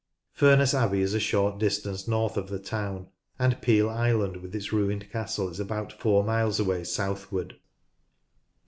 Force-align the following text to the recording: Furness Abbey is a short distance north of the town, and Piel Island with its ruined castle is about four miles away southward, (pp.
Furness 0.31 0.73
Abbey 0.73 1.01
is 1.01 1.13
a 1.13 1.19
short 1.19 1.59
distance 1.59 2.07
north 2.07 2.35
of 2.35 2.49
the 2.49 2.57
town, 2.57 3.09
and 3.37 3.61
Piel 3.61 3.87
Island 3.87 4.37
with 4.37 4.55
its 4.55 4.73
ruined 4.73 5.11
castle 5.11 5.47
is 5.47 5.59
about 5.59 5.93
four 5.93 6.23
miles 6.23 6.59
away 6.59 6.83
southward, 6.85 7.49
(pp. 7.53 7.59